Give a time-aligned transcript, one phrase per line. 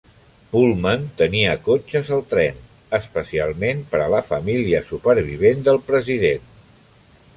[0.51, 2.57] Pullman tenia cotxes al tren,
[2.99, 6.51] especialment per a la família supervivent del president.